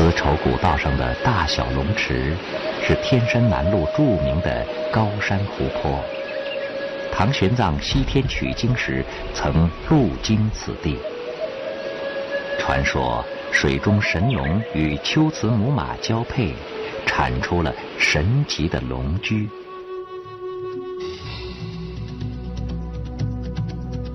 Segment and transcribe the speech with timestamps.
[0.00, 2.34] 丝绸古道上的大小龙池，
[2.82, 6.02] 是天山南麓著名的高山湖泊。
[7.12, 10.96] 唐玄奘西天取经时曾路经此地。
[12.58, 13.22] 传说
[13.52, 16.54] 水中神龙与龟兹母马交配，
[17.04, 19.50] 产出了神奇的龙驹。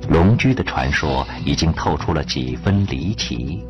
[0.09, 3.63] 龙驹的传说已经透出了几分离奇。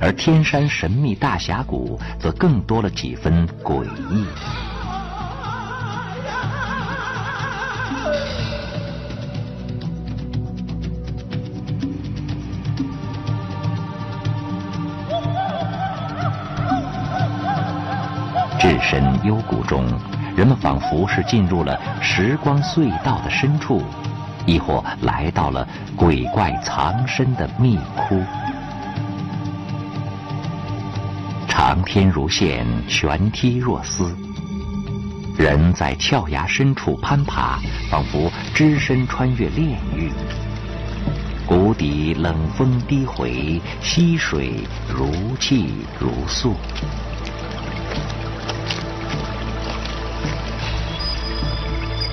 [0.00, 4.24] 而天山神秘大峡谷则更多了几分诡异。
[18.58, 19.86] 置身幽谷中，
[20.36, 23.80] 人们仿佛是进入了时光隧道的深处，
[24.44, 28.20] 亦或来到了鬼怪藏身的密窟。
[31.76, 34.16] 长天如线，悬梯若丝。
[35.36, 37.60] 人在峭崖深处攀爬，
[37.90, 40.10] 仿佛只身穿越炼狱。
[41.44, 45.68] 谷底冷风低回，溪水如泣
[46.00, 46.54] 如诉。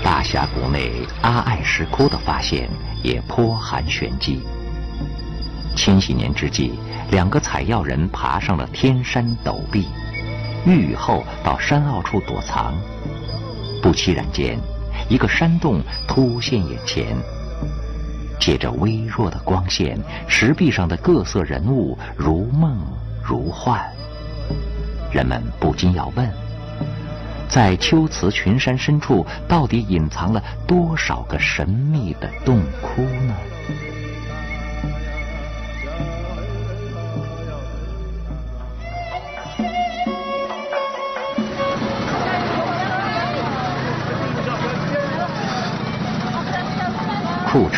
[0.04, 2.70] 大峡谷内阿爱石窟的发现
[3.02, 4.42] 也颇含玄机。
[5.74, 6.74] 千禧年之际。
[7.12, 9.88] 两个采药人爬上了天山陡壁，
[10.66, 12.74] 遇雨后到山坳处躲藏。
[13.82, 14.58] 不期然间，
[15.10, 17.16] 一个山洞突现眼前。
[18.40, 22.78] 借着微弱的光线，石壁上的各色人物如梦
[23.24, 23.82] 如幻。
[25.12, 26.30] 人们不禁要问：
[27.48, 33.33] 在秋瓷群山深处，到底隐藏了多少个神秘的洞窟呢？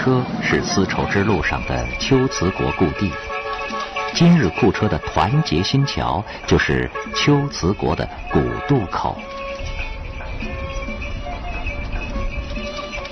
[0.06, 3.12] 车是丝绸之路上的龟兹国故地，
[4.14, 9.18] 今日库车的团结新桥就是龟兹国的古渡口。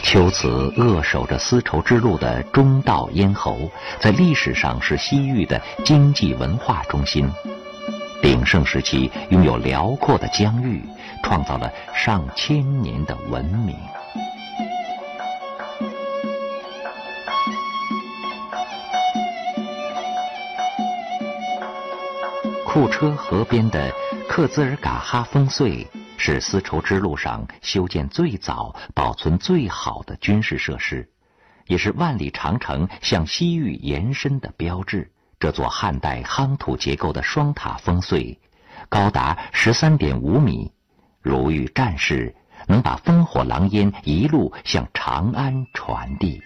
[0.03, 7.27] 龟兹扼守着丝绸之路的中道咽喉，在历史上是西域的经济文化中心。
[8.21, 10.79] 鼎盛时期拥有辽阔的疆域，
[11.23, 13.75] 创造了上千年的文明。
[22.73, 23.93] 库车河边的
[24.27, 25.85] 克孜尔嘎哈烽燧
[26.17, 31.07] 是丝绸之路上修建最早、保存最好的军事设施，
[31.67, 35.11] 也是万里长城向西域延伸的标志。
[35.39, 38.35] 这座汉代夯土结构的双塔烽燧，
[38.89, 40.71] 高达十三点五米，
[41.21, 42.35] 如遇战事，
[42.67, 46.41] 能把烽火狼烟一路向长安传递。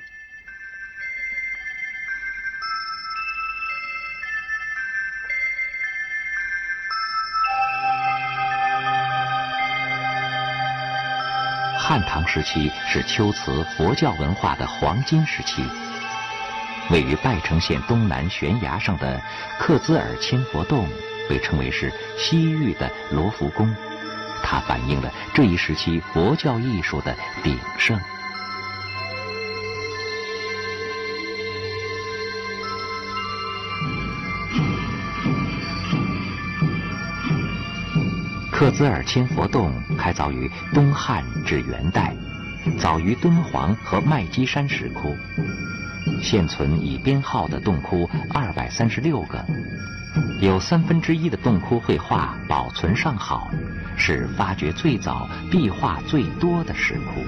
[11.88, 15.66] 汉唐时期是龟兹佛教文化的黄金时期。
[16.90, 19.22] 位于拜城县东南悬崖上的
[19.58, 20.86] 克孜尔千佛洞，
[21.30, 23.74] 被称为是西域的罗浮宫，
[24.44, 27.98] 它反映了这一时期佛教艺术的鼎盛。
[38.58, 42.12] 克孜尔千佛洞开凿于东汉至元代，
[42.80, 45.16] 早于敦煌和麦积山石窟。
[46.24, 49.46] 现存已编号的洞窟二百三十六个，
[50.42, 53.48] 有三分之一的洞窟绘画保存尚好，
[53.96, 57.22] 是发掘最早、壁画最多的石窟。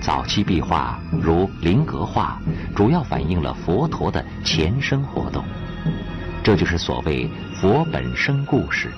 [0.00, 2.40] 早期壁画如菱格画，
[2.74, 5.44] 主要反映了佛陀的前生活动。
[6.46, 7.28] 这就是所谓
[7.60, 8.92] 佛本生故事，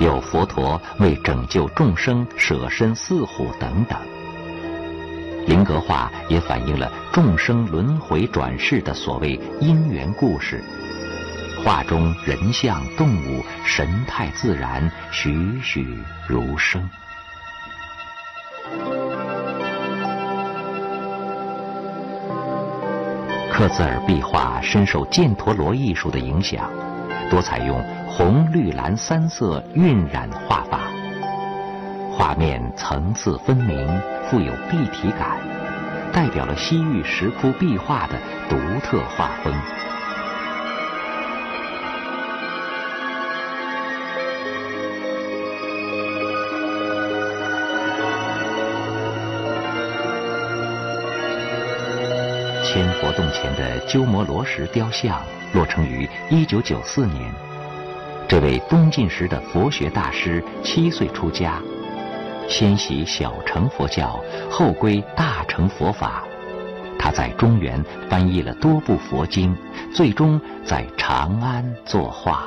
[0.00, 3.96] 有佛陀为拯救众生舍身饲虎等等。
[5.46, 10.60] 灵格画也反映了众生轮回转世的所谓因缘故事，
[11.64, 15.96] 画中人像、动物神态自然，栩栩
[16.26, 16.82] 如生。
[23.56, 26.70] 克孜尔壁画深受犍陀罗艺术的影响，
[27.30, 30.80] 多采用红、绿、蓝三色晕染画法，
[32.12, 33.98] 画面层次分明，
[34.28, 35.38] 富有立体感，
[36.12, 38.20] 代表了西域石窟壁画的
[38.50, 39.54] 独特画风。
[52.76, 55.24] 天佛洞前的鸠摩罗什雕像
[55.54, 57.32] 落成于一九九四年。
[58.28, 61.58] 这位东晋时的佛学大师七岁出家，
[62.46, 66.22] 先习小乘佛教，后归大乘佛法。
[66.98, 69.56] 他在中原翻译了多部佛经，
[69.90, 72.44] 最终在长安作画。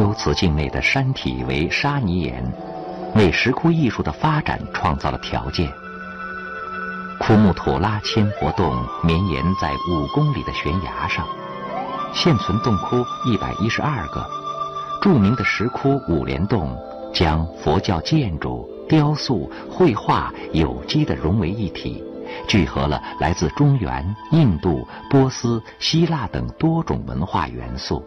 [0.00, 2.42] 秋瓷境内的山体为沙泥岩，
[3.16, 5.70] 为石窟艺术的发展创造了条件。
[7.18, 8.74] 库木土拉千佛洞
[9.04, 11.26] 绵延在五公里的悬崖上，
[12.14, 14.26] 现存洞窟一百一十二个。
[15.02, 16.74] 著名的石窟五莲洞
[17.12, 22.02] 将佛教建筑、雕塑、绘画有机地融为一体，
[22.48, 28.02] 聚合了来自中原、印度、波斯、希腊等多种文化元素。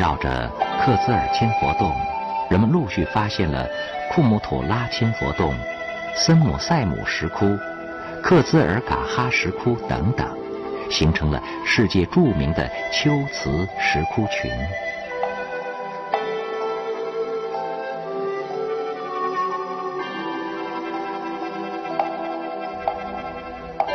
[0.00, 0.50] 绕着
[0.80, 1.94] 克孜尔千佛洞，
[2.48, 3.68] 人们陆续发现了
[4.10, 5.54] 库姆吐拉千佛洞、
[6.14, 7.54] 森姆塞姆石窟、
[8.22, 10.26] 克孜尔嘎哈石窟等等，
[10.90, 14.50] 形成了世界著名的秋瓷石窟群。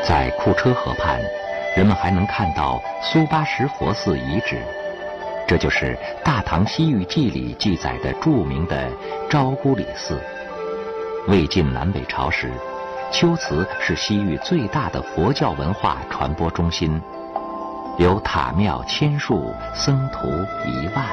[0.08, 1.20] 在库车河畔，
[1.76, 4.62] 人们还能看到苏巴什佛寺遗址。
[5.48, 8.90] 这就是《大唐西域记》里记载的著名的
[9.30, 10.20] 昭孤里寺。
[11.28, 12.52] 魏晋南北朝时，
[13.12, 17.00] 龟兹是西域最大的佛教文化传播中心，
[17.98, 20.28] 有塔庙千数，僧徒
[20.66, 21.06] 一万。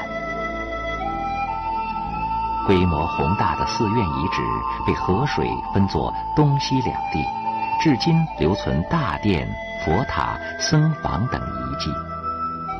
[2.66, 4.40] 规模宏大的寺院遗址
[4.86, 7.22] 被河水分作东西两地，
[7.82, 9.46] 至今留存大殿、
[9.84, 11.90] 佛塔、僧房等遗迹。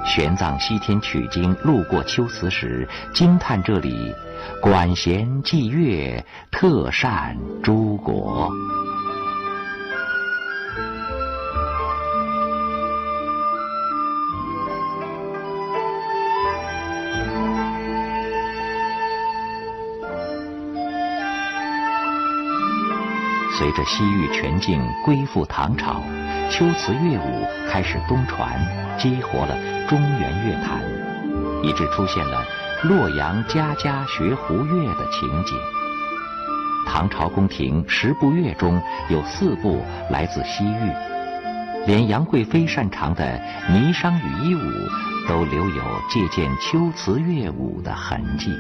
[0.05, 4.15] 玄奘西天取经路过秋瓷时，惊叹这里
[4.61, 8.53] 管弦霁乐，特善诸国。
[23.59, 26.03] 随着西域全境归附唐朝，
[26.51, 28.61] 秋瓷乐舞开始东传，
[28.99, 29.72] 激活了。
[29.89, 30.83] 中原乐坛，
[31.63, 32.45] 以致出现了
[32.85, 35.57] 洛阳家家学胡乐的情景。
[36.87, 40.93] 唐朝宫廷十部乐中有四部来自西域，
[41.87, 43.41] 连杨贵妃擅长的
[43.71, 44.61] 霓裳羽衣舞
[45.29, 48.51] 都留有借鉴秋词乐舞的痕迹。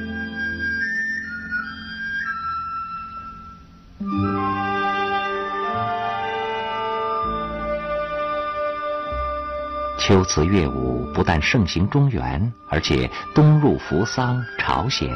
[10.04, 15.08] 秋词乐舞不但盛行中原，而且东入扶桑、朝鲜，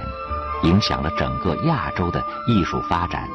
[0.63, 3.29] 影响了整个亚洲的艺术发展。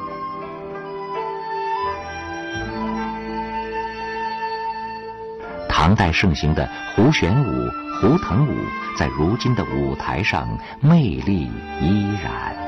[5.68, 6.66] 唐代盛行的
[6.96, 7.68] 胡旋舞、
[8.00, 8.56] 胡腾舞，
[8.96, 10.48] 在如今的舞台上
[10.80, 11.50] 魅力
[11.82, 12.61] 依然。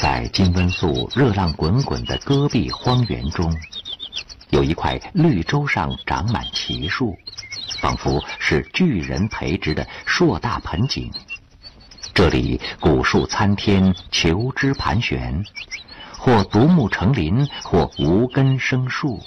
[0.00, 3.54] 在金温宿热浪滚滚的戈壁荒原中，
[4.48, 7.14] 有一块绿洲上长满奇树，
[7.82, 11.12] 仿佛是巨人培植的硕大盆景。
[12.14, 15.44] 这里古树参天，求枝盘旋，
[16.16, 19.20] 或独木成林，或无根生树，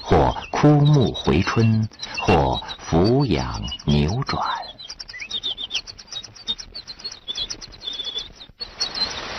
[0.00, 1.88] 或枯木回春，
[2.20, 4.63] 或俯仰扭转。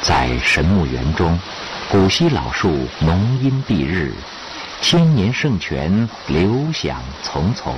[0.05, 1.35] 在神木园中，
[1.89, 4.13] 古稀老树浓荫蔽日，
[4.79, 7.73] 千年圣泉流响淙淙，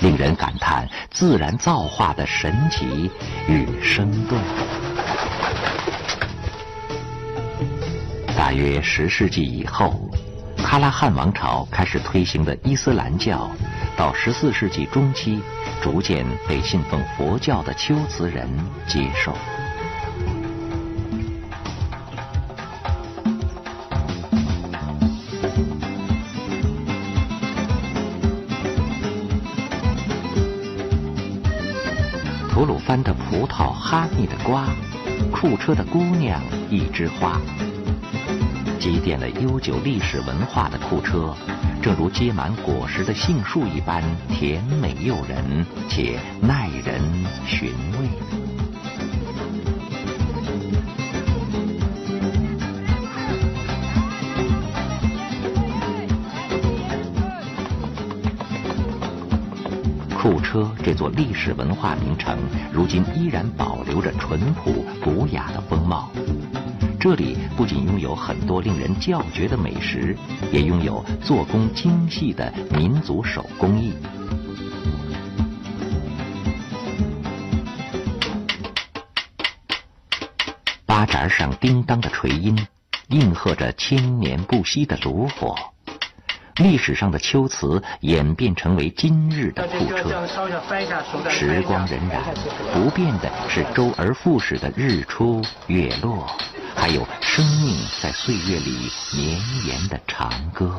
[0.00, 3.08] 令人感叹自然造化的神奇
[3.46, 4.36] 与生动。
[8.36, 10.10] 大约十世纪以后，
[10.56, 13.48] 喀拉汗王朝开始推行的伊斯兰教，
[13.96, 15.40] 到十四世纪中期，
[15.80, 18.48] 逐渐被信奉佛教的龟兹人
[18.88, 19.32] 接受。
[32.50, 34.66] 吐鲁番的葡萄，哈密的瓜，
[35.30, 37.40] 库车的姑娘一枝花。
[38.80, 41.32] 积淀了悠久历史文化的库车，
[41.80, 47.00] 正如结满果实的杏树一般甜美诱人，且耐人
[47.46, 48.39] 寻味。
[60.20, 62.38] 库车这座历史文化名城，
[62.70, 66.10] 如今依然保留着淳朴古雅的风貌。
[67.00, 70.14] 这里不仅拥有很多令人叫绝的美食，
[70.52, 73.94] 也拥有做工精细的民族手工艺。
[80.84, 82.66] 八盏上叮当的锤音，
[83.08, 85.56] 应和着千年不息的炉火。
[86.60, 90.26] 历史上的秋瓷演变成为今日的库车，
[91.30, 92.20] 时光荏苒，
[92.74, 96.26] 不变的是周而复始的日出月落，
[96.76, 100.78] 还有生命在岁月里绵延的长歌。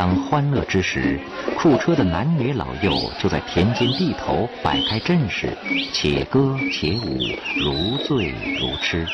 [0.00, 1.20] 当欢乐之时，
[1.58, 5.54] 库车的男女老幼就在田间地头摆开阵势，
[5.92, 7.18] 且歌且舞，
[7.62, 9.06] 如醉如痴。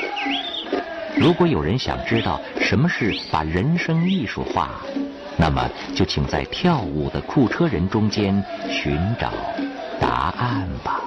[1.17, 4.81] 如果有人想知道什么是把人生艺术化，
[5.37, 8.41] 那么就请在跳舞的库车人中间
[8.71, 9.33] 寻找
[9.99, 11.01] 答案吧。